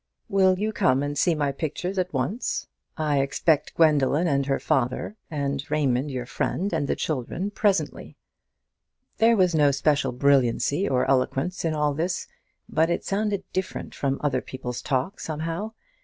"Will 0.29 0.57
you 0.57 0.73
come 0.73 1.03
and 1.03 1.15
see 1.15 1.35
my 1.35 1.51
pictures 1.51 1.99
at 1.99 2.11
once? 2.11 2.65
I 2.97 3.19
expect 3.21 3.75
Gwendoline 3.75 4.25
and 4.25 4.47
her 4.47 4.59
father, 4.59 5.15
and 5.29 5.61
your 5.61 5.67
friend 5.69 5.91
Mr. 5.91 6.39
Raymond, 6.39 6.73
and 6.73 6.87
the 6.87 6.95
children, 6.95 7.51
presently." 7.51 8.17
There 9.17 9.37
was 9.37 9.53
no 9.53 9.69
special 9.69 10.11
brilliancy 10.11 10.89
or 10.89 11.07
eloquence 11.07 11.63
in 11.63 11.75
all 11.75 11.93
this, 11.93 12.27
but 12.67 12.89
it 12.89 13.05
sounded 13.05 13.43
different 13.53 13.93
from 13.93 14.19
other 14.23 14.41
people's 14.41 14.81
talk, 14.81 15.19
somehow. 15.19 15.73